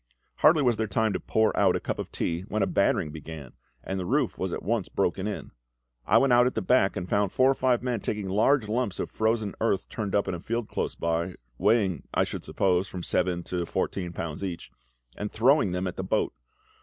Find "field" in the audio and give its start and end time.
10.39-10.67